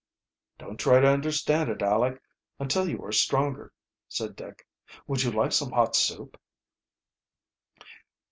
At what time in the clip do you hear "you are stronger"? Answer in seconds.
2.89-3.71